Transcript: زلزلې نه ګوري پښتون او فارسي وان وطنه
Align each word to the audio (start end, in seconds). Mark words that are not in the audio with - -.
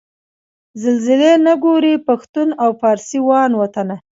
زلزلې 0.81 1.33
نه 1.45 1.53
ګوري 1.63 1.93
پښتون 2.07 2.49
او 2.63 2.69
فارسي 2.81 3.19
وان 3.27 3.51
وطنه 3.61 3.95